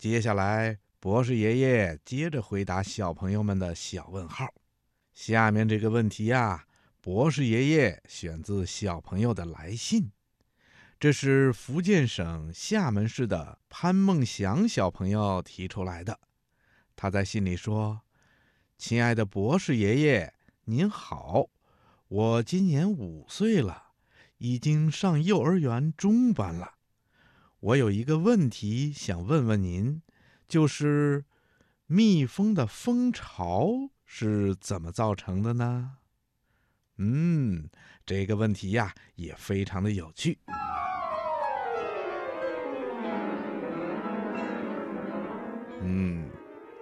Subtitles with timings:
[0.00, 4.46] 接下来，博士爷爷接着回答小朋友们的小问号。
[5.12, 6.64] 下面这个问题呀，
[7.02, 10.10] 博士爷爷选自小朋友的来信，
[10.98, 16.18] 这是福建省厦门市的潘梦祥小朋友提出来的。
[16.96, 18.00] 他在信里说
[18.78, 20.32] ：“亲爱的博士爷爷，
[20.64, 21.44] 您好，
[22.08, 23.88] 我今年五岁了，
[24.38, 26.76] 已经上幼儿园中班了。
[27.60, 30.02] 我有一个问题想问问您，
[30.48, 31.24] 就是
[31.86, 35.98] 蜜蜂的蜂巢。”是怎么造成的呢？
[36.96, 37.70] 嗯，
[38.04, 40.36] 这个问题呀也非常的有趣。
[45.80, 46.28] 嗯，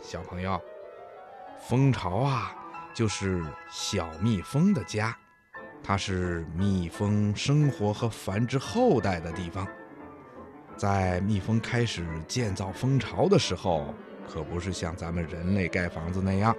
[0.00, 0.58] 小朋友，
[1.68, 2.56] 蜂巢啊，
[2.94, 5.14] 就是小蜜蜂的家，
[5.82, 9.68] 它是蜜蜂生活和繁殖后代的地方。
[10.78, 13.92] 在蜜蜂开始建造蜂巢的时候，
[14.32, 16.54] 可不是像咱们人类盖房子那样。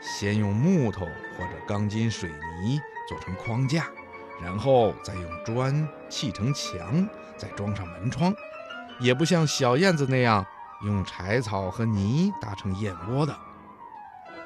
[0.00, 1.00] 先用木头
[1.36, 2.30] 或者钢筋水
[2.62, 3.86] 泥做成框架，
[4.40, 8.32] 然后再用砖砌成墙，再装上门窗。
[9.00, 10.46] 也不像小燕子那样
[10.84, 13.34] 用柴草和泥搭成燕窝的。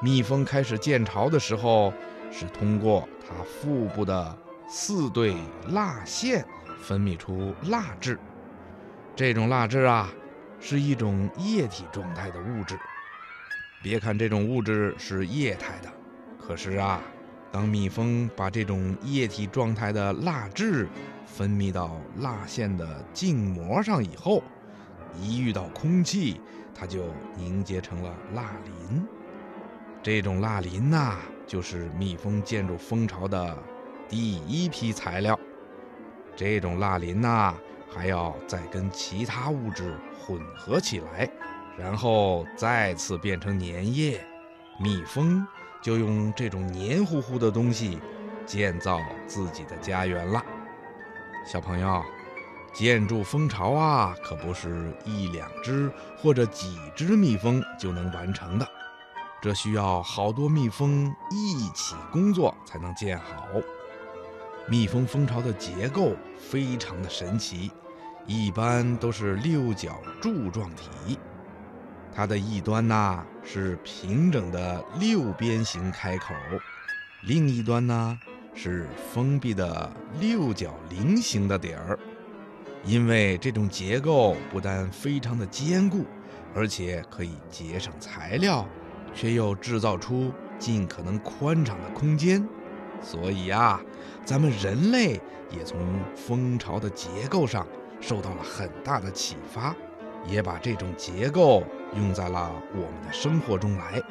[0.00, 1.92] 蜜蜂开始建巢的时候，
[2.30, 5.36] 是通过它腹部的四对
[5.70, 6.46] 蜡腺
[6.80, 8.18] 分泌出蜡质。
[9.18, 10.08] 这种蜡质啊，
[10.60, 12.78] 是一种液体状态的物质。
[13.82, 15.90] 别看这种物质是液态的，
[16.40, 17.00] 可是啊，
[17.50, 20.88] 当蜜蜂把这种液体状态的蜡质
[21.26, 24.40] 分泌到蜡腺的静膜上以后，
[25.20, 26.40] 一遇到空气，
[26.72, 29.04] 它就凝结成了蜡磷。
[30.00, 33.58] 这种蜡磷呐，就是蜜蜂建筑蜂巢的
[34.08, 35.36] 第一批材料。
[36.36, 37.56] 这种蜡磷呐，
[37.90, 41.30] 还要再跟其他物质混合起来。
[41.76, 44.20] 然后再次变成粘液，
[44.80, 45.46] 蜜蜂
[45.80, 48.00] 就用这种黏糊糊的东西
[48.44, 50.44] 建造自己的家园了。
[51.46, 52.02] 小朋友，
[52.74, 55.88] 建筑蜂巢啊，可不是一两只
[56.20, 58.68] 或者几只蜜蜂就能完成的，
[59.40, 63.46] 这需要好多蜜蜂一起工作才能建好。
[64.70, 67.70] 蜜蜂蜂巢的结构非常的神奇，
[68.26, 71.18] 一般都是六角柱状体。
[72.14, 76.34] 它的一端呐是平整的六边形开口，
[77.22, 78.18] 另一端呢
[78.54, 79.90] 是封闭的
[80.20, 81.98] 六角菱形的底儿。
[82.84, 86.04] 因为这种结构不但非常的坚固，
[86.54, 88.66] 而且可以节省材料，
[89.14, 92.46] 却又制造出尽可能宽敞的空间，
[93.02, 93.80] 所以啊，
[94.24, 95.20] 咱们人类
[95.50, 95.80] 也从
[96.14, 97.66] 蜂巢的结构上
[98.00, 99.74] 受到了很大的启发。
[100.26, 101.62] 也把这种结构
[101.94, 104.02] 用在了我们的生活中来，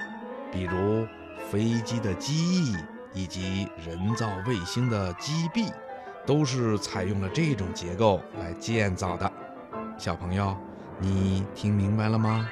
[0.52, 1.06] 比如
[1.52, 2.76] 飞机的机翼
[3.14, 5.66] 以及人造卫星的机臂，
[6.26, 9.32] 都是采用了这种结构来建造的。
[9.98, 10.56] 小朋友，
[10.98, 12.50] 你听明白了吗？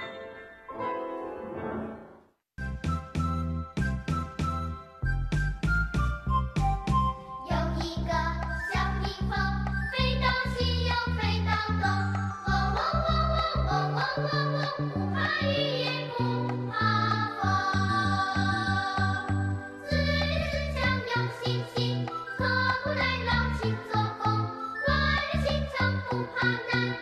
[25.77, 26.47] 都不怕
[26.79, 26.97] 难